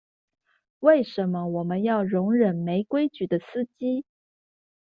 [0.79, 4.03] 為什麼我們要容忍沒規矩的司機